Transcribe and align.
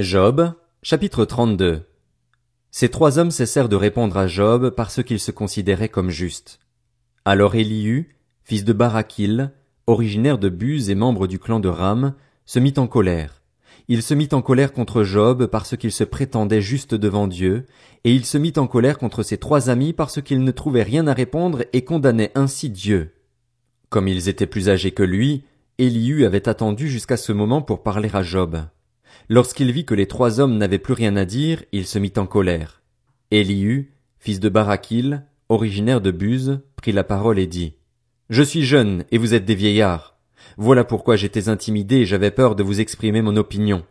Job, 0.00 0.52
chapitre 0.82 1.24
32 1.24 1.84
Ces 2.72 2.88
trois 2.88 3.20
hommes 3.20 3.30
cessèrent 3.30 3.68
de 3.68 3.76
répondre 3.76 4.16
à 4.16 4.26
Job 4.26 4.70
parce 4.70 5.04
qu'ils 5.04 5.20
se 5.20 5.30
considéraient 5.30 5.88
comme 5.88 6.10
justes. 6.10 6.58
Alors 7.24 7.54
Élihu, 7.54 8.16
fils 8.42 8.64
de 8.64 8.72
Barakil, 8.72 9.52
originaire 9.86 10.38
de 10.38 10.48
Buz 10.48 10.90
et 10.90 10.96
membre 10.96 11.28
du 11.28 11.38
clan 11.38 11.60
de 11.60 11.68
Ram, 11.68 12.14
se 12.44 12.58
mit 12.58 12.74
en 12.76 12.88
colère. 12.88 13.40
Il 13.86 14.02
se 14.02 14.14
mit 14.14 14.28
en 14.32 14.42
colère 14.42 14.72
contre 14.72 15.04
Job 15.04 15.46
parce 15.46 15.76
qu'il 15.76 15.92
se 15.92 16.02
prétendait 16.02 16.60
juste 16.60 16.96
devant 16.96 17.28
Dieu, 17.28 17.64
et 18.02 18.12
il 18.12 18.24
se 18.24 18.36
mit 18.36 18.54
en 18.56 18.66
colère 18.66 18.98
contre 18.98 19.22
ses 19.22 19.38
trois 19.38 19.70
amis 19.70 19.92
parce 19.92 20.20
qu'ils 20.20 20.42
ne 20.42 20.50
trouvaient 20.50 20.82
rien 20.82 21.06
à 21.06 21.14
répondre 21.14 21.62
et 21.72 21.84
condamnaient 21.84 22.32
ainsi 22.34 22.68
Dieu. 22.68 23.14
Comme 23.90 24.08
ils 24.08 24.28
étaient 24.28 24.48
plus 24.48 24.68
âgés 24.70 24.90
que 24.90 25.04
lui, 25.04 25.44
Élihu 25.78 26.24
avait 26.24 26.48
attendu 26.48 26.88
jusqu'à 26.88 27.16
ce 27.16 27.30
moment 27.30 27.62
pour 27.62 27.84
parler 27.84 28.10
à 28.12 28.24
Job. 28.24 28.64
Lorsqu'il 29.28 29.72
vit 29.72 29.84
que 29.84 29.94
les 29.94 30.06
trois 30.06 30.40
hommes 30.40 30.56
n'avaient 30.58 30.78
plus 30.78 30.94
rien 30.94 31.16
à 31.16 31.24
dire, 31.24 31.64
il 31.72 31.86
se 31.86 31.98
mit 31.98 32.12
en 32.16 32.26
colère. 32.26 32.82
Élihu, 33.30 33.94
fils 34.18 34.40
de 34.40 34.48
Barakil, 34.48 35.24
originaire 35.48 36.00
de 36.00 36.10
Buz, 36.10 36.60
prit 36.76 36.92
la 36.92 37.04
parole 37.04 37.38
et 37.38 37.46
dit. 37.46 37.74
Je 38.30 38.42
suis 38.42 38.64
jeune, 38.64 39.04
et 39.10 39.18
vous 39.18 39.34
êtes 39.34 39.44
des 39.44 39.54
vieillards. 39.54 40.18
Voilà 40.56 40.84
pourquoi 40.84 41.16
j'étais 41.16 41.48
intimidé 41.48 41.96
et 41.96 42.06
j'avais 42.06 42.30
peur 42.30 42.54
de 42.54 42.62
vous 42.62 42.80
exprimer 42.80 43.22
mon 43.22 43.36
opinion. 43.36 43.84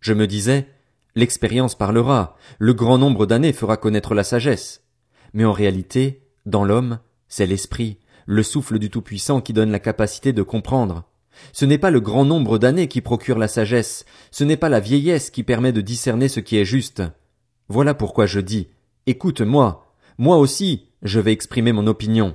Je 0.00 0.12
me 0.12 0.26
disais, 0.26 0.66
l'expérience 1.14 1.74
parlera, 1.74 2.36
le 2.58 2.74
grand 2.74 2.98
nombre 2.98 3.26
d'années 3.26 3.52
fera 3.52 3.76
connaître 3.76 4.14
la 4.14 4.24
sagesse. 4.24 4.84
Mais 5.32 5.44
en 5.44 5.52
réalité, 5.52 6.22
dans 6.46 6.64
l'homme, 6.64 6.98
c'est 7.28 7.46
l'esprit, 7.46 7.98
le 8.26 8.42
souffle 8.42 8.78
du 8.78 8.90
Tout-Puissant 8.90 9.40
qui 9.40 9.52
donne 9.52 9.70
la 9.70 9.80
capacité 9.80 10.32
de 10.32 10.42
comprendre. 10.42 11.07
Ce 11.52 11.64
n'est 11.64 11.78
pas 11.78 11.90
le 11.90 12.00
grand 12.00 12.24
nombre 12.24 12.58
d'années 12.58 12.88
qui 12.88 13.00
procure 13.00 13.38
la 13.38 13.48
sagesse, 13.48 14.04
ce 14.30 14.44
n'est 14.44 14.56
pas 14.56 14.68
la 14.68 14.80
vieillesse 14.80 15.30
qui 15.30 15.42
permet 15.42 15.72
de 15.72 15.80
discerner 15.80 16.28
ce 16.28 16.40
qui 16.40 16.56
est 16.56 16.64
juste. 16.64 17.02
Voilà 17.68 17.94
pourquoi 17.94 18.26
je 18.26 18.40
dis, 18.40 18.68
écoute-moi, 19.06 19.94
moi 20.18 20.36
aussi, 20.38 20.86
je 21.02 21.20
vais 21.20 21.32
exprimer 21.32 21.72
mon 21.72 21.86
opinion. 21.86 22.34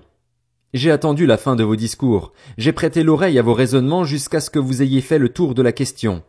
J'ai 0.74 0.92
attendu 0.92 1.26
la 1.26 1.38
fin 1.38 1.56
de 1.56 1.64
vos 1.64 1.76
discours, 1.76 2.34
j'ai 2.58 2.72
prêté 2.72 3.04
l'oreille 3.04 3.38
à 3.38 3.44
vos 3.44 3.54
raisonnements 3.54 4.04
jusqu'à 4.04 4.40
ce 4.40 4.50
que 4.50 4.60
vous 4.60 4.82
ayez 4.82 5.02
fait 5.02 5.20
le 5.20 5.30
tour 5.30 5.54
de 5.54 5.62
la 5.62 5.72
question. 5.72 6.24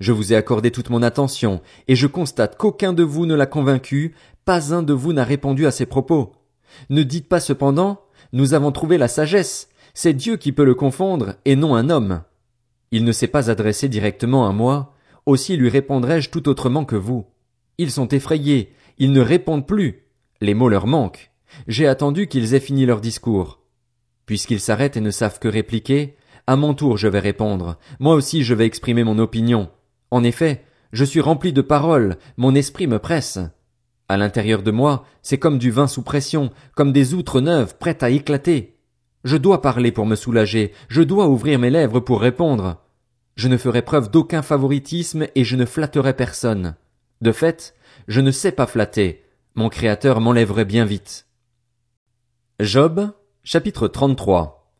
Je 0.00 0.12
vous 0.12 0.32
ai 0.32 0.36
accordé 0.36 0.70
toute 0.70 0.90
mon 0.90 1.02
attention, 1.02 1.60
et 1.88 1.94
je 1.94 2.06
constate 2.06 2.56
qu'aucun 2.56 2.92
de 2.92 3.02
vous 3.02 3.26
ne 3.26 3.34
l'a 3.34 3.46
convaincu, 3.46 4.14
pas 4.44 4.74
un 4.74 4.82
de 4.82 4.92
vous 4.92 5.12
n'a 5.12 5.24
répondu 5.24 5.66
à 5.66 5.70
ses 5.70 5.86
propos. 5.86 6.32
Ne 6.90 7.02
dites 7.02 7.28
pas 7.28 7.40
cependant, 7.40 8.00
nous 8.32 8.54
avons 8.54 8.72
trouvé 8.72 8.98
la 8.98 9.08
sagesse, 9.08 9.68
c'est 9.94 10.12
Dieu 10.12 10.36
qui 10.36 10.52
peut 10.52 10.64
le 10.64 10.74
confondre, 10.74 11.36
et 11.44 11.56
non 11.56 11.74
un 11.74 11.88
homme. 11.88 12.22
Il 12.90 13.04
ne 13.04 13.12
s'est 13.12 13.28
pas 13.28 13.50
adressé 13.50 13.88
directement 13.88 14.46
à 14.46 14.52
moi, 14.52 14.94
aussi 15.24 15.56
lui 15.56 15.68
répondrai-je 15.68 16.30
tout 16.30 16.48
autrement 16.48 16.84
que 16.84 16.96
vous. 16.96 17.26
Ils 17.78 17.90
sont 17.90 18.08
effrayés, 18.08 18.74
ils 18.98 19.12
ne 19.12 19.20
répondent 19.20 19.66
plus. 19.66 20.04
Les 20.40 20.54
mots 20.54 20.68
leur 20.68 20.86
manquent. 20.86 21.30
J'ai 21.68 21.86
attendu 21.86 22.26
qu'ils 22.26 22.54
aient 22.54 22.60
fini 22.60 22.86
leur 22.86 23.00
discours. 23.00 23.60
Puisqu'ils 24.26 24.60
s'arrêtent 24.60 24.96
et 24.96 25.00
ne 25.00 25.10
savent 25.10 25.38
que 25.38 25.48
répliquer, 25.48 26.16
à 26.46 26.56
mon 26.56 26.74
tour 26.74 26.96
je 26.98 27.08
vais 27.08 27.20
répondre. 27.20 27.78
Moi 28.00 28.14
aussi 28.14 28.42
je 28.42 28.54
vais 28.54 28.66
exprimer 28.66 29.04
mon 29.04 29.18
opinion. 29.18 29.70
En 30.10 30.24
effet, 30.24 30.64
je 30.92 31.04
suis 31.04 31.20
rempli 31.20 31.52
de 31.52 31.62
paroles, 31.62 32.18
mon 32.36 32.54
esprit 32.54 32.86
me 32.86 32.98
presse. 32.98 33.38
À 34.08 34.16
l'intérieur 34.16 34.62
de 34.62 34.70
moi, 34.70 35.04
c'est 35.22 35.38
comme 35.38 35.58
du 35.58 35.70
vin 35.70 35.86
sous 35.86 36.02
pression, 36.02 36.50
comme 36.74 36.92
des 36.92 37.14
outres 37.14 37.40
neuves 37.40 37.76
prêtes 37.78 38.02
à 38.02 38.10
éclater. 38.10 38.73
Je 39.24 39.38
dois 39.38 39.62
parler 39.62 39.90
pour 39.90 40.04
me 40.04 40.16
soulager, 40.16 40.72
je 40.88 41.00
dois 41.00 41.28
ouvrir 41.28 41.58
mes 41.58 41.70
lèvres 41.70 41.98
pour 41.98 42.20
répondre. 42.20 42.82
Je 43.36 43.48
ne 43.48 43.56
ferai 43.56 43.80
preuve 43.80 44.10
d'aucun 44.10 44.42
favoritisme 44.42 45.26
et 45.34 45.44
je 45.44 45.56
ne 45.56 45.64
flatterai 45.64 46.14
personne. 46.14 46.76
De 47.22 47.32
fait, 47.32 47.74
je 48.06 48.20
ne 48.20 48.30
sais 48.30 48.52
pas 48.52 48.66
flatter. 48.66 49.24
Mon 49.54 49.70
Créateur 49.70 50.20
m'enlèverait 50.20 50.66
bien 50.66 50.84
vite. 50.84 51.26
Job, 52.60 53.12
chapitre 53.44 53.88
33. 53.88 54.70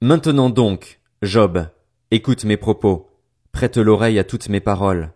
Maintenant 0.00 0.48
donc, 0.48 1.00
Job, 1.20 1.68
écoute 2.10 2.44
mes 2.44 2.56
propos, 2.56 3.10
prête 3.52 3.76
l'oreille 3.76 4.18
à 4.18 4.24
toutes 4.24 4.48
mes 4.48 4.60
paroles. 4.60 5.12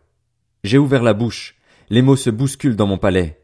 J'ai 0.65 0.79
ouvert 0.79 1.03
la 1.03 1.15
bouche, 1.15 1.57
les 1.89 2.03
mots 2.03 2.17
se 2.17 2.29
bousculent 2.29 2.77
dans 2.77 2.87
mon 2.87 2.99
palais. 2.99 3.43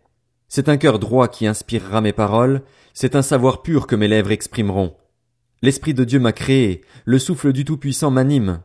C'est 0.49 0.69
un 0.69 0.77
cœur 0.77 0.99
droit 0.99 1.29
qui 1.29 1.47
inspirera 1.47 2.03
mes 2.03 2.13
paroles, 2.13 2.63
c'est 2.93 3.17
un 3.17 3.23
savoir 3.23 3.63
pur 3.63 3.87
que 3.87 3.97
mes 3.97 4.09
lèvres 4.09 4.31
exprimeront. 4.31 4.95
L'Esprit 5.63 5.95
de 5.95 6.05
Dieu 6.05 6.21
m'a 6.21 6.33
créé, 6.33 6.83
le 7.05 7.19
souffle 7.19 7.53
du 7.53 7.65
Tout-Puissant 7.65 8.11
m'anime. 8.11 8.61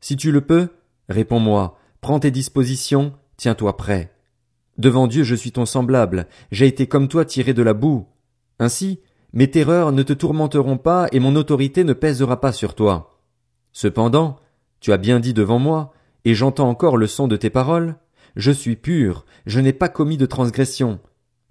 Si 0.00 0.16
tu 0.16 0.30
le 0.30 0.42
peux, 0.42 0.68
réponds-moi, 1.08 1.78
prends 2.00 2.20
tes 2.20 2.30
dispositions, 2.30 3.14
tiens-toi 3.36 3.76
prêt. 3.76 4.12
Devant 4.76 5.06
Dieu 5.06 5.22
je 5.22 5.34
suis 5.34 5.52
ton 5.52 5.64
semblable, 5.64 6.26
j'ai 6.50 6.66
été 6.66 6.86
comme 6.86 7.08
toi 7.08 7.24
tiré 7.24 7.54
de 7.54 7.62
la 7.62 7.72
boue. 7.72 8.06
Ainsi, 8.58 9.00
mes 9.32 9.50
terreurs 9.50 9.92
ne 9.92 10.02
te 10.02 10.12
tourmenteront 10.12 10.76
pas 10.76 11.08
et 11.12 11.18
mon 11.18 11.34
autorité 11.34 11.82
ne 11.82 11.92
pèsera 11.92 12.40
pas 12.40 12.52
sur 12.52 12.74
toi. 12.74 13.20
Cependant, 13.72 14.36
tu 14.80 14.92
as 14.92 14.98
bien 14.98 15.20
dit 15.20 15.32
devant 15.32 15.58
moi, 15.58 15.94
et 16.24 16.34
j'entends 16.34 16.68
encore 16.68 16.96
le 16.96 17.06
son 17.06 17.26
de 17.26 17.36
tes 17.36 17.50
paroles. 17.50 17.96
Je 18.36 18.50
suis 18.50 18.76
pur, 18.76 19.24
je 19.46 19.60
n'ai 19.60 19.72
pas 19.72 19.88
commis 19.88 20.18
de 20.18 20.26
transgression. 20.26 21.00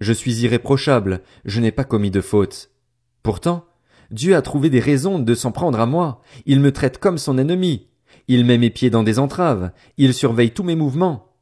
Je 0.00 0.12
suis 0.12 0.42
irréprochable, 0.42 1.22
je 1.44 1.60
n'ai 1.60 1.72
pas 1.72 1.84
commis 1.84 2.10
de 2.10 2.20
faute. 2.20 2.70
Pourtant, 3.22 3.66
Dieu 4.10 4.36
a 4.36 4.42
trouvé 4.42 4.70
des 4.70 4.80
raisons 4.80 5.18
de 5.18 5.34
s'en 5.34 5.52
prendre 5.52 5.80
à 5.80 5.86
moi. 5.86 6.20
Il 6.46 6.60
me 6.60 6.72
traite 6.72 6.98
comme 6.98 7.18
son 7.18 7.38
ennemi. 7.38 7.88
Il 8.28 8.44
met 8.44 8.58
mes 8.58 8.70
pieds 8.70 8.90
dans 8.90 9.02
des 9.02 9.18
entraves. 9.18 9.70
Il 9.98 10.14
surveille 10.14 10.52
tous 10.52 10.62
mes 10.62 10.76
mouvements. 10.76 11.32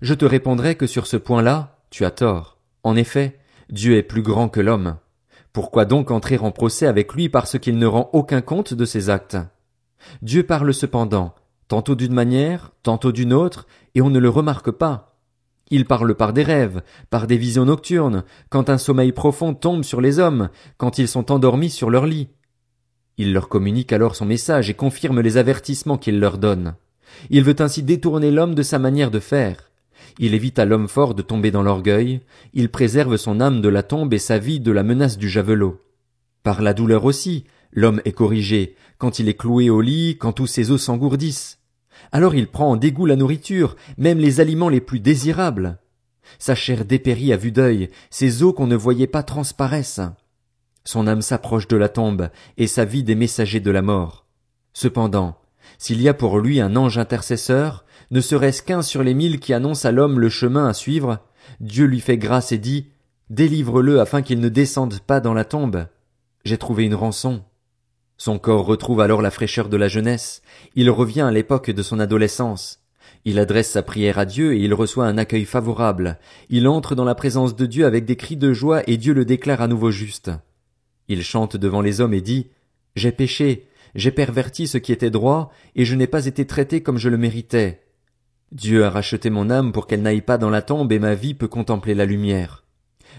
Je 0.00 0.14
te 0.14 0.24
répondrai 0.24 0.74
que 0.74 0.86
sur 0.86 1.06
ce 1.06 1.16
point-là, 1.16 1.78
tu 1.90 2.04
as 2.04 2.10
tort. 2.10 2.58
En 2.82 2.96
effet, 2.96 3.38
Dieu 3.70 3.96
est 3.96 4.02
plus 4.02 4.22
grand 4.22 4.48
que 4.48 4.60
l'homme. 4.60 4.96
Pourquoi 5.52 5.86
donc 5.86 6.10
entrer 6.10 6.36
en 6.38 6.50
procès 6.50 6.86
avec 6.86 7.14
lui 7.14 7.28
parce 7.28 7.58
qu'il 7.58 7.78
ne 7.78 7.86
rend 7.86 8.10
aucun 8.12 8.42
compte 8.42 8.74
de 8.74 8.84
ses 8.84 9.08
actes? 9.08 9.38
Dieu 10.20 10.42
parle 10.42 10.74
cependant, 10.74 11.34
tantôt 11.68 11.94
d'une 11.94 12.12
manière, 12.12 12.72
tantôt 12.82 13.10
d'une 13.10 13.32
autre, 13.32 13.66
et 13.94 14.02
on 14.02 14.10
ne 14.10 14.18
le 14.18 14.28
remarque 14.28 14.70
pas. 14.70 15.15
Il 15.70 15.84
parle 15.84 16.14
par 16.14 16.32
des 16.32 16.44
rêves, 16.44 16.82
par 17.10 17.26
des 17.26 17.36
visions 17.36 17.64
nocturnes, 17.64 18.24
quand 18.50 18.70
un 18.70 18.78
sommeil 18.78 19.12
profond 19.12 19.52
tombe 19.52 19.82
sur 19.82 20.00
les 20.00 20.18
hommes, 20.18 20.48
quand 20.76 20.98
ils 20.98 21.08
sont 21.08 21.32
endormis 21.32 21.70
sur 21.70 21.90
leur 21.90 22.06
lit. 22.06 22.28
Il 23.18 23.32
leur 23.32 23.48
communique 23.48 23.92
alors 23.92 24.14
son 24.14 24.26
message 24.26 24.70
et 24.70 24.74
confirme 24.74 25.20
les 25.20 25.38
avertissements 25.38 25.98
qu'il 25.98 26.20
leur 26.20 26.38
donne. 26.38 26.74
Il 27.30 27.42
veut 27.42 27.56
ainsi 27.58 27.82
détourner 27.82 28.30
l'homme 28.30 28.54
de 28.54 28.62
sa 28.62 28.78
manière 28.78 29.10
de 29.10 29.20
faire. 29.20 29.70
Il 30.18 30.34
évite 30.34 30.58
à 30.58 30.64
l'homme 30.64 30.88
fort 30.88 31.14
de 31.14 31.22
tomber 31.22 31.50
dans 31.50 31.62
l'orgueil, 31.62 32.20
il 32.54 32.68
préserve 32.68 33.16
son 33.16 33.40
âme 33.40 33.60
de 33.60 33.68
la 33.68 33.82
tombe 33.82 34.14
et 34.14 34.18
sa 34.18 34.38
vie 34.38 34.60
de 34.60 34.70
la 34.70 34.82
menace 34.82 35.18
du 35.18 35.28
javelot. 35.28 35.80
Par 36.42 36.62
la 36.62 36.74
douleur 36.74 37.04
aussi, 37.04 37.44
l'homme 37.72 38.00
est 38.04 38.12
corrigé, 38.12 38.76
quand 38.98 39.18
il 39.18 39.28
est 39.28 39.34
cloué 39.36 39.68
au 39.68 39.80
lit, 39.80 40.16
quand 40.18 40.32
tous 40.32 40.46
ses 40.46 40.70
os 40.70 40.82
s'engourdissent. 40.82 41.58
Alors 42.12 42.34
il 42.34 42.48
prend 42.48 42.70
en 42.70 42.76
dégoût 42.76 43.06
la 43.06 43.16
nourriture, 43.16 43.76
même 43.98 44.18
les 44.18 44.40
aliments 44.40 44.68
les 44.68 44.80
plus 44.80 45.00
désirables. 45.00 45.78
Sa 46.38 46.54
chair 46.54 46.84
dépérit 46.84 47.32
à 47.32 47.36
vue 47.36 47.52
d'œil, 47.52 47.90
ses 48.10 48.42
os 48.42 48.54
qu'on 48.54 48.66
ne 48.66 48.76
voyait 48.76 49.06
pas 49.06 49.22
transparaissent. 49.22 50.00
Son 50.84 51.06
âme 51.06 51.22
s'approche 51.22 51.68
de 51.68 51.76
la 51.76 51.88
tombe, 51.88 52.30
et 52.56 52.66
sa 52.66 52.84
vie 52.84 53.02
des 53.02 53.14
messagers 53.14 53.60
de 53.60 53.70
la 53.70 53.82
mort. 53.82 54.26
Cependant, 54.72 55.38
s'il 55.78 56.00
y 56.00 56.08
a 56.08 56.14
pour 56.14 56.38
lui 56.38 56.60
un 56.60 56.76
ange 56.76 56.98
intercesseur, 56.98 57.84
ne 58.10 58.20
serait-ce 58.20 58.62
qu'un 58.62 58.82
sur 58.82 59.02
les 59.02 59.14
mille 59.14 59.40
qui 59.40 59.52
annonce 59.52 59.84
à 59.84 59.92
l'homme 59.92 60.20
le 60.20 60.28
chemin 60.28 60.68
à 60.68 60.74
suivre, 60.74 61.18
Dieu 61.60 61.86
lui 61.86 62.00
fait 62.00 62.18
grâce 62.18 62.52
et 62.52 62.58
dit, 62.58 62.88
Délivre-le 63.30 64.00
afin 64.00 64.22
qu'il 64.22 64.40
ne 64.40 64.48
descende 64.48 65.00
pas 65.00 65.20
dans 65.20 65.34
la 65.34 65.44
tombe. 65.44 65.86
J'ai 66.44 66.58
trouvé 66.58 66.84
une 66.84 66.94
rançon. 66.94 67.42
Son 68.18 68.38
corps 68.38 68.64
retrouve 68.64 69.00
alors 69.00 69.20
la 69.20 69.30
fraîcheur 69.30 69.68
de 69.68 69.76
la 69.76 69.88
jeunesse, 69.88 70.42
il 70.74 70.90
revient 70.90 71.22
à 71.22 71.30
l'époque 71.30 71.70
de 71.70 71.82
son 71.82 72.00
adolescence. 72.00 72.80
Il 73.24 73.38
adresse 73.38 73.70
sa 73.70 73.82
prière 73.82 74.18
à 74.18 74.24
Dieu 74.24 74.54
et 74.54 74.60
il 74.60 74.72
reçoit 74.72 75.06
un 75.06 75.18
accueil 75.18 75.44
favorable. 75.44 76.18
Il 76.48 76.66
entre 76.68 76.94
dans 76.94 77.04
la 77.04 77.14
présence 77.14 77.56
de 77.56 77.66
Dieu 77.66 77.84
avec 77.84 78.04
des 78.04 78.16
cris 78.16 78.36
de 78.36 78.52
joie 78.52 78.82
et 78.88 78.96
Dieu 78.96 79.12
le 79.12 79.24
déclare 79.24 79.60
à 79.60 79.68
nouveau 79.68 79.90
juste. 79.90 80.30
Il 81.08 81.22
chante 81.22 81.56
devant 81.56 81.82
les 81.82 82.00
hommes 82.00 82.14
et 82.14 82.20
dit, 82.20 82.48
J'ai 82.94 83.12
péché, 83.12 83.68
j'ai 83.94 84.12
perverti 84.12 84.66
ce 84.66 84.78
qui 84.78 84.92
était 84.92 85.10
droit, 85.10 85.52
et 85.74 85.84
je 85.84 85.94
n'ai 85.94 86.06
pas 86.06 86.26
été 86.26 86.46
traité 86.46 86.82
comme 86.82 86.98
je 86.98 87.08
le 87.08 87.18
méritais. 87.18 87.82
Dieu 88.52 88.84
a 88.84 88.90
racheté 88.90 89.28
mon 89.28 89.50
âme 89.50 89.72
pour 89.72 89.86
qu'elle 89.86 90.02
n'aille 90.02 90.22
pas 90.22 90.38
dans 90.38 90.50
la 90.50 90.62
tombe 90.62 90.92
et 90.92 90.98
ma 90.98 91.14
vie 91.14 91.34
peut 91.34 91.48
contempler 91.48 91.94
la 91.94 92.06
lumière. 92.06 92.64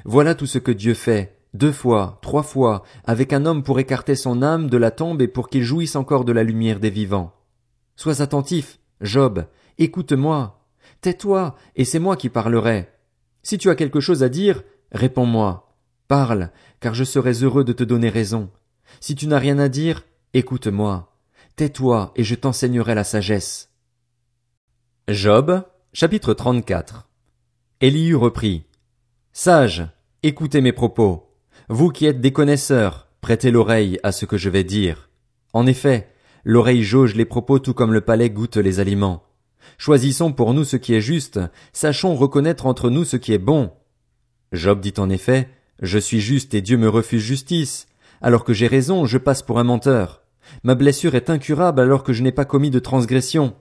Voilà 0.05 0.35
tout 0.35 0.45
ce 0.45 0.57
que 0.57 0.71
Dieu 0.71 0.93
fait 0.93 1.36
deux 1.53 1.71
fois, 1.71 2.19
trois 2.21 2.43
fois, 2.43 2.83
avec 3.05 3.33
un 3.33 3.45
homme 3.45 3.63
pour 3.63 3.79
écarter 3.79 4.15
son 4.15 4.41
âme 4.41 4.69
de 4.69 4.77
la 4.77 4.91
tombe 4.91 5.21
et 5.21 5.27
pour 5.27 5.49
qu'il 5.49 5.63
jouisse 5.63 5.95
encore 5.95 6.25
de 6.25 6.31
la 6.31 6.43
lumière 6.43 6.79
des 6.79 6.89
vivants. 6.89 7.33
Sois 7.95 8.21
attentif, 8.21 8.79
Job, 9.01 9.45
écoute-moi. 9.77 10.65
Tais-toi, 11.01 11.55
et 11.75 11.85
c'est 11.85 11.99
moi 11.99 12.15
qui 12.15 12.29
parlerai. 12.29 12.89
Si 13.43 13.57
tu 13.57 13.69
as 13.69 13.75
quelque 13.75 13.99
chose 13.99 14.23
à 14.23 14.29
dire, 14.29 14.63
réponds-moi. 14.91 15.75
Parle, 16.07 16.51
car 16.79 16.93
je 16.93 17.03
serai 17.03 17.43
heureux 17.43 17.63
de 17.63 17.73
te 17.73 17.83
donner 17.83 18.09
raison. 18.09 18.49
Si 18.99 19.15
tu 19.15 19.27
n'as 19.27 19.39
rien 19.39 19.59
à 19.59 19.69
dire, 19.69 20.03
écoute-moi. 20.33 21.13
Tais-toi, 21.55 22.11
et 22.15 22.23
je 22.23 22.35
t'enseignerai 22.35 22.95
la 22.95 23.03
sagesse. 23.03 23.69
Job, 25.07 25.63
Chapitre 25.93 26.33
34 26.33 27.09
Élihu 27.81 28.15
reprit. 28.15 28.65
Sages, 29.33 29.87
écoutez 30.23 30.61
mes 30.61 30.73
propos. 30.73 31.26
Vous 31.69 31.89
qui 31.89 32.05
êtes 32.05 32.21
des 32.21 32.31
connaisseurs, 32.31 33.09
prêtez 33.19 33.51
l'oreille 33.51 33.99
à 34.01 34.13
ce 34.13 34.23
que 34.23 34.37
je 34.37 34.49
vais 34.49 34.63
dire. 34.63 35.09
En 35.51 35.67
effet, 35.67 36.07
l'oreille 36.45 36.81
jauge 36.81 37.13
les 37.13 37.25
propos 37.25 37.59
tout 37.59 37.73
comme 37.73 37.91
le 37.91 37.99
palais 37.99 38.29
goûte 38.29 38.55
les 38.55 38.79
aliments. 38.79 39.23
Choisissons 39.77 40.31
pour 40.31 40.53
nous 40.53 40.63
ce 40.63 40.77
qui 40.77 40.93
est 40.93 41.01
juste, 41.01 41.41
sachons 41.73 42.15
reconnaître 42.15 42.67
entre 42.67 42.89
nous 42.89 43.03
ce 43.03 43.17
qui 43.17 43.33
est 43.33 43.37
bon. 43.37 43.71
Job 44.53 44.79
dit 44.79 44.93
en 44.97 45.09
effet, 45.09 45.49
Je 45.81 45.99
suis 45.99 46.21
juste 46.21 46.53
et 46.53 46.61
Dieu 46.61 46.77
me 46.77 46.87
refuse 46.87 47.21
justice. 47.21 47.87
Alors 48.21 48.45
que 48.45 48.53
j'ai 48.53 48.67
raison, 48.67 49.05
je 49.05 49.17
passe 49.17 49.41
pour 49.41 49.59
un 49.59 49.65
menteur. 49.65 50.23
Ma 50.63 50.73
blessure 50.73 51.15
est 51.15 51.29
incurable 51.29 51.81
alors 51.81 52.03
que 52.03 52.13
je 52.13 52.23
n'ai 52.23 52.31
pas 52.31 52.45
commis 52.45 52.71
de 52.71 52.79
transgression. 52.79 53.55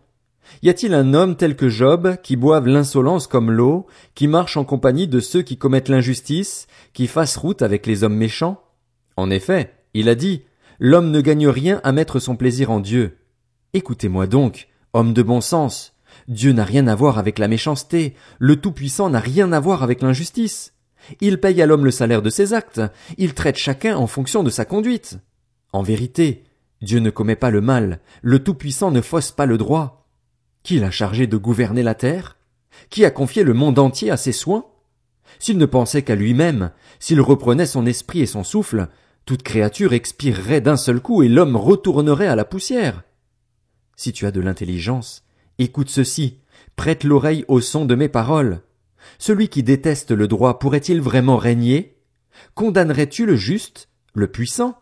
Y 0.63 0.71
a-t-il 0.71 0.95
un 0.95 1.15
homme 1.15 1.37
tel 1.37 1.57
que 1.57 1.69
Job, 1.69 2.17
qui 2.23 2.37
boive 2.37 2.67
l'insolence 2.67 3.27
comme 3.27 3.51
l'eau, 3.51 3.87
qui 4.15 4.29
marche 4.29 4.57
en 4.57 4.65
compagnie 4.65 5.09
de 5.09 5.21
ceux 5.21 5.43
qui 5.43 5.59
commettent 5.59 5.89
l'injustice, 5.89 6.67
qui 6.93 7.07
fasse 7.07 7.37
route 7.37 7.63
avec 7.63 7.87
les 7.87 8.05
hommes 8.05 8.17
méchants? 8.17 8.63
En 9.17 9.31
effet, 9.31 9.73
il 9.95 10.09
a 10.09 10.15
dit, 10.15 10.43
L'homme 10.79 11.11
ne 11.11 11.21
gagne 11.21 11.49
rien 11.49 11.81
à 11.85 11.93
mettre 11.93 12.19
son 12.19 12.37
plaisir 12.37 12.71
en 12.71 12.81
Dieu. 12.81 13.17
Écoutez-moi 13.73 14.27
donc, 14.27 14.69
homme 14.93 15.15
de 15.15 15.23
bon 15.23 15.41
sens. 15.41 15.95
Dieu 16.29 16.53
n'a 16.53 16.65
rien 16.65 16.87
à 16.87 16.95
voir 16.95 17.19
avec 17.19 17.39
la 17.39 17.49
méchanceté, 17.49 18.15
le 18.39 18.57
Tout-Puissant 18.57 19.11
n'a 19.11 19.21
rien 19.21 19.53
à 19.53 19.61
voir 19.61 19.83
avec 19.83 20.03
l'injustice. 20.03 20.75
Il 21.21 21.41
paye 21.41 21.63
à 21.63 21.67
l'homme 21.67 21.85
le 21.85 21.91
salaire 21.91 22.23
de 22.23 22.31
ses 22.31 22.53
actes, 22.53 22.81
il 23.17 23.35
traite 23.35 23.57
chacun 23.57 23.97
en 23.97 24.07
fonction 24.07 24.43
de 24.43 24.51
sa 24.51 24.65
conduite. 24.65 25.19
En 25.73 25.83
vérité, 25.83 26.45
Dieu 26.83 26.99
ne 26.99 27.11
commet 27.11 27.37
pas 27.37 27.51
le 27.51 27.61
mal, 27.61 28.01
le 28.23 28.43
Tout-Puissant 28.43 28.91
ne 28.91 29.01
fausse 29.01 29.31
pas 29.31 29.47
le 29.47 29.57
droit. 29.57 30.06
Qui 30.67 30.81
l'a 30.81 30.91
chargé 30.91 31.29
de 31.29 31.37
gouverner 31.37 31.85
la 31.85 31.95
terre? 31.95 32.37
Qui 32.91 33.05
a 33.05 33.13
confié 33.13 33.45
le 33.45 33.55
monde 33.55 33.79
entier 33.79 34.11
à 34.11 34.17
ses 34.17 34.33
soins? 34.33 34.67
S'il 35.39 35.59
ne 35.59 35.65
pensait 35.65 36.03
qu'à 36.03 36.17
lui-même, 36.17 36.73
s'il 36.99 37.21
reprenait 37.21 37.67
son 37.67 37.87
esprit 37.87 38.23
et 38.23 38.27
son 38.27 38.43
souffle, 38.43 38.89
toute 39.27 39.45
créature 39.45 39.93
expirerait 39.93 40.61
d'un 40.61 40.77
seul 40.77 40.99
coup 40.99 41.23
et 41.23 41.29
l'homme 41.29 41.55
retournerait 41.55 42.27
à 42.27 42.35
la 42.35 42.45
poussière. 42.45 43.05
Si 43.95 44.13
tu 44.13 44.27
as 44.27 44.33
de 44.33 44.41
l'intelligence, 44.41 45.23
écoute 45.61 45.89
ceci, 45.89 46.41
prête 46.75 47.05
l'oreille 47.05 47.45
au 47.47 47.61
son 47.61 47.85
de 47.85 47.95
mes 47.95 48.09
paroles. 48.09 48.61
Celui 49.21 49.49
qui 49.49 49.63
déteste 49.63 50.11
le 50.11 50.27
droit 50.27 50.59
pourrait-il 50.59 51.01
vraiment 51.01 51.37
régner? 51.37 51.97
Condamnerais-tu 52.57 53.25
le 53.25 53.37
juste, 53.37 53.89
le 54.15 54.27
puissant? 54.27 54.77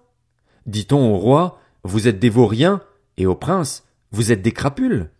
Dit-on 0.64 1.12
au 1.12 1.18
roi, 1.18 1.60
vous 1.82 2.08
êtes 2.08 2.20
des 2.20 2.30
vauriens, 2.30 2.80
et 3.18 3.26
au 3.26 3.34
prince, 3.34 3.84
vous 4.12 4.32
êtes 4.32 4.40
des 4.40 4.52
crapules? 4.52 5.10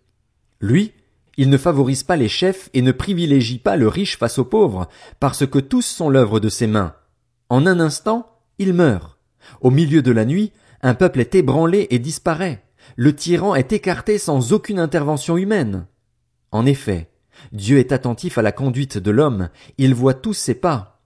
Lui, 0.60 0.92
il 1.36 1.50
ne 1.50 1.56
favorise 1.56 2.02
pas 2.02 2.16
les 2.16 2.28
chefs 2.28 2.70
et 2.74 2.82
ne 2.82 2.92
privilégie 2.92 3.58
pas 3.58 3.76
le 3.76 3.88
riche 3.88 4.18
face 4.18 4.38
aux 4.38 4.44
pauvres, 4.44 4.88
parce 5.20 5.46
que 5.46 5.58
tous 5.58 5.82
sont 5.84 6.08
l'œuvre 6.08 6.40
de 6.40 6.48
ses 6.48 6.66
mains. 6.66 6.94
En 7.48 7.66
un 7.66 7.80
instant, 7.80 8.38
il 8.58 8.72
meurt. 8.72 9.18
Au 9.60 9.70
milieu 9.70 10.02
de 10.02 10.12
la 10.12 10.24
nuit, 10.24 10.52
un 10.82 10.94
peuple 10.94 11.20
est 11.20 11.34
ébranlé 11.34 11.86
et 11.90 11.98
disparaît. 11.98 12.64
Le 12.96 13.14
tyran 13.14 13.54
est 13.54 13.72
écarté 13.72 14.18
sans 14.18 14.52
aucune 14.52 14.78
intervention 14.78 15.36
humaine. 15.36 15.86
En 16.52 16.66
effet, 16.66 17.10
Dieu 17.52 17.78
est 17.78 17.92
attentif 17.92 18.38
à 18.38 18.42
la 18.42 18.52
conduite 18.52 18.98
de 18.98 19.10
l'homme, 19.10 19.48
il 19.78 19.94
voit 19.94 20.14
tous 20.14 20.34
ses 20.34 20.54
pas. 20.54 21.02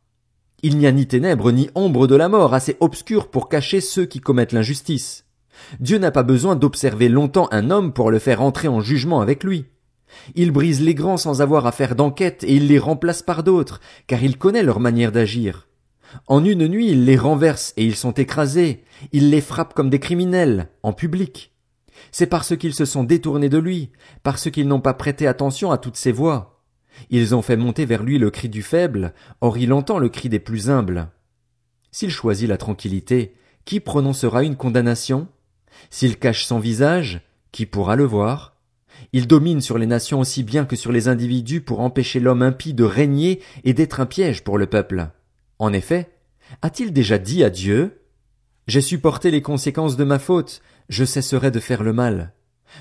Il 0.62 0.76
n'y 0.76 0.86
a 0.86 0.92
ni 0.92 1.06
ténèbres 1.06 1.52
ni 1.52 1.70
ombre 1.74 2.06
de 2.06 2.16
la 2.16 2.28
mort 2.28 2.52
assez 2.52 2.76
obscure 2.80 3.30
pour 3.30 3.48
cacher 3.48 3.80
ceux 3.80 4.06
qui 4.06 4.20
commettent 4.20 4.52
l'injustice. 4.52 5.24
Dieu 5.80 5.98
n'a 5.98 6.10
pas 6.10 6.22
besoin 6.22 6.56
d'observer 6.56 7.08
longtemps 7.08 7.48
un 7.50 7.70
homme 7.70 7.92
pour 7.92 8.10
le 8.10 8.18
faire 8.18 8.42
entrer 8.42 8.68
en 8.68 8.80
jugement 8.80 9.20
avec 9.20 9.44
lui. 9.44 9.66
Il 10.34 10.50
brise 10.50 10.80
les 10.80 10.94
grands 10.94 11.16
sans 11.16 11.42
avoir 11.42 11.66
à 11.66 11.72
faire 11.72 11.94
d'enquête 11.94 12.44
et 12.44 12.54
il 12.54 12.68
les 12.68 12.78
remplace 12.78 13.22
par 13.22 13.42
d'autres, 13.42 13.80
car 14.06 14.22
il 14.22 14.38
connaît 14.38 14.62
leur 14.62 14.80
manière 14.80 15.12
d'agir. 15.12 15.68
En 16.26 16.44
une 16.44 16.66
nuit, 16.66 16.90
il 16.90 17.04
les 17.04 17.16
renverse 17.16 17.74
et 17.76 17.84
ils 17.84 17.96
sont 17.96 18.12
écrasés. 18.12 18.82
Il 19.12 19.30
les 19.30 19.40
frappe 19.40 19.74
comme 19.74 19.90
des 19.90 20.00
criminels, 20.00 20.68
en 20.82 20.92
public. 20.92 21.52
C'est 22.12 22.26
parce 22.26 22.56
qu'ils 22.56 22.74
se 22.74 22.84
sont 22.84 23.04
détournés 23.04 23.48
de 23.48 23.58
lui, 23.58 23.90
parce 24.22 24.50
qu'ils 24.50 24.68
n'ont 24.68 24.80
pas 24.80 24.94
prêté 24.94 25.26
attention 25.26 25.70
à 25.70 25.78
toutes 25.78 25.96
ses 25.96 26.12
voix. 26.12 26.62
Ils 27.10 27.34
ont 27.34 27.42
fait 27.42 27.56
monter 27.56 27.84
vers 27.84 28.02
lui 28.02 28.18
le 28.18 28.30
cri 28.30 28.48
du 28.48 28.62
faible, 28.62 29.12
or 29.40 29.58
il 29.58 29.72
entend 29.72 29.98
le 29.98 30.08
cri 30.08 30.28
des 30.28 30.38
plus 30.38 30.70
humbles. 30.70 31.10
S'il 31.90 32.10
choisit 32.10 32.48
la 32.48 32.56
tranquillité, 32.56 33.34
qui 33.64 33.80
prononcera 33.80 34.44
une 34.44 34.56
condamnation? 34.56 35.28
S'il 35.90 36.18
cache 36.18 36.44
son 36.44 36.58
visage, 36.58 37.20
qui 37.52 37.66
pourra 37.66 37.96
le 37.96 38.04
voir? 38.04 38.56
Il 39.12 39.26
domine 39.26 39.60
sur 39.60 39.78
les 39.78 39.86
nations 39.86 40.20
aussi 40.20 40.42
bien 40.42 40.64
que 40.64 40.76
sur 40.76 40.92
les 40.92 41.08
individus 41.08 41.60
pour 41.60 41.80
empêcher 41.80 42.20
l'homme 42.20 42.42
impie 42.42 42.74
de 42.74 42.84
régner 42.84 43.40
et 43.64 43.72
d'être 43.72 44.00
un 44.00 44.06
piège 44.06 44.44
pour 44.44 44.58
le 44.58 44.66
peuple. 44.66 45.08
En 45.58 45.72
effet, 45.72 46.10
a-t-il 46.62 46.92
déjà 46.92 47.18
dit 47.18 47.44
à 47.44 47.50
Dieu, 47.50 48.02
J'ai 48.66 48.80
supporté 48.80 49.30
les 49.30 49.42
conséquences 49.42 49.96
de 49.96 50.04
ma 50.04 50.18
faute, 50.18 50.62
je 50.88 51.04
cesserai 51.04 51.50
de 51.50 51.60
faire 51.60 51.82
le 51.82 51.92
mal. 51.92 52.32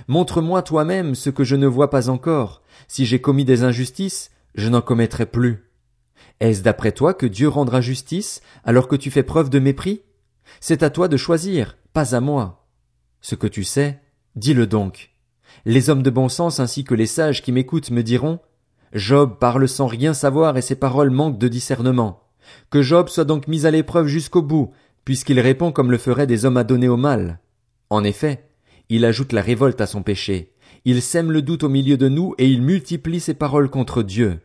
Montre-moi 0.08 0.62
toi-même 0.64 1.16
ce 1.16 1.30
que 1.30 1.44
je 1.44 1.56
ne 1.56 1.68
vois 1.68 1.90
pas 1.90 2.10
encore. 2.10 2.62
Si 2.88 3.06
j'ai 3.06 3.22
commis 3.22 3.46
des 3.46 3.64
injustices, 3.64 4.32
je 4.56 4.70
n'en 4.70 4.82
commettrai 4.82 5.26
plus. 5.26 5.64
Est-ce 6.40 6.62
d'après 6.62 6.92
toi 6.92 7.14
que 7.14 7.26
Dieu 7.26 7.48
rendra 7.48 7.82
justice 7.82 8.42
alors 8.64 8.88
que 8.88 8.96
tu 8.96 9.12
fais 9.12 9.24
preuve 9.24 9.50
de 9.50 9.60
mépris? 9.60 10.02
C'est 10.60 10.84
à 10.84 10.90
toi 10.90 11.08
de 11.08 11.18
choisir, 11.18 11.78
pas 11.94 12.16
à 12.16 12.20
moi. 12.20 12.67
Ce 13.22 13.36
que 13.36 13.48
tu 13.48 13.64
sais, 13.64 14.00
dis-le 14.36 14.68
donc. 14.68 15.12
Les 15.66 15.90
hommes 15.90 16.04
de 16.04 16.10
bon 16.10 16.30
sens 16.30 16.60
ainsi 16.60 16.84
que 16.84 16.96
les 16.96 17.08
sages 17.08 17.42
qui 17.42 17.52
m'écoutent 17.52 17.92
me 17.92 18.04
diront, 18.04 18.40
Job 18.94 19.38
parle 19.40 19.68
sans 19.68 19.88
rien 19.88 20.14
savoir 20.14 20.58
et 20.58 20.62
ses 20.62 20.76
paroles 20.76 21.10
manquent 21.10 21.40
de 21.40 21.48
discernement. 21.48 22.24
Que 22.70 22.82
Job 22.82 23.10
soit 23.10 23.26
donc 23.26 23.48
mis 23.48 23.66
à 23.66 23.72
l'épreuve 23.72 24.08
jusqu'au 24.08 24.42
bout, 24.42 24.72
puisqu'il 25.04 25.40
répond 25.40 25.72
comme 25.72 25.92
le 25.92 25.98
feraient 25.98 26.28
des 26.28 26.46
hommes 26.46 26.58
adonnés 26.58 26.88
au 26.88 26.98
mal. 26.98 27.40
En 27.90 28.04
effet, 28.04 28.50
il 28.90 29.06
ajoute 29.06 29.34
la 29.34 29.42
révolte 29.42 29.82
à 29.82 29.88
son 29.88 30.04
péché. 30.04 30.54
Il 30.86 31.02
sème 31.02 31.32
le 31.32 31.42
doute 31.42 31.64
au 31.64 31.70
milieu 31.70 31.98
de 31.98 32.08
nous 32.08 32.34
et 32.38 32.48
il 32.48 32.62
multiplie 32.62 33.20
ses 33.20 33.34
paroles 33.34 33.70
contre 33.70 34.04
Dieu. 34.04 34.40